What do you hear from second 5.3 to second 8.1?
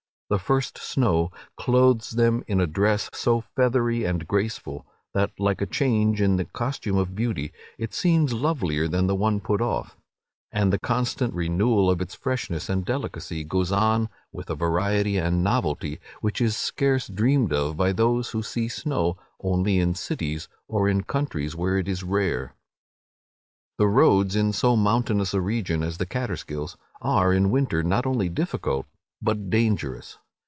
like a change in the costume of beauty, it